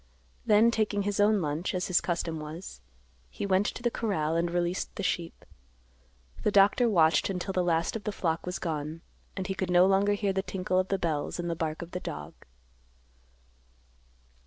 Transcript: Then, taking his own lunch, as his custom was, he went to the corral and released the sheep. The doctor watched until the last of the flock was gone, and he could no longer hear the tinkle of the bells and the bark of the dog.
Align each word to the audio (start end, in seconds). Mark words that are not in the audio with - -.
Then, 0.47 0.71
taking 0.71 1.03
his 1.03 1.19
own 1.19 1.41
lunch, 1.43 1.75
as 1.75 1.85
his 1.85 2.01
custom 2.01 2.39
was, 2.39 2.81
he 3.29 3.45
went 3.45 3.67
to 3.67 3.83
the 3.83 3.91
corral 3.91 4.35
and 4.35 4.49
released 4.49 4.95
the 4.95 5.03
sheep. 5.03 5.45
The 6.41 6.49
doctor 6.49 6.89
watched 6.89 7.29
until 7.29 7.53
the 7.53 7.61
last 7.63 7.95
of 7.95 8.05
the 8.05 8.11
flock 8.11 8.47
was 8.47 8.57
gone, 8.57 9.01
and 9.37 9.45
he 9.45 9.53
could 9.53 9.69
no 9.69 9.85
longer 9.85 10.13
hear 10.13 10.33
the 10.33 10.41
tinkle 10.41 10.79
of 10.79 10.87
the 10.87 10.97
bells 10.97 11.37
and 11.37 11.51
the 11.51 11.55
bark 11.55 11.83
of 11.83 11.91
the 11.91 11.99
dog. 11.99 12.33